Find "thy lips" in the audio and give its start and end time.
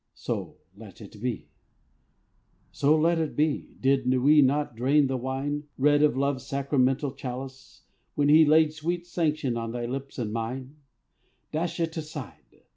9.73-10.17